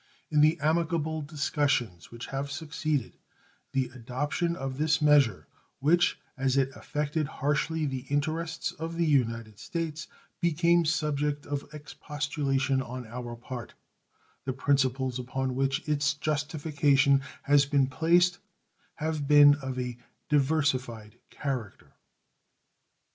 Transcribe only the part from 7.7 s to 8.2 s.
the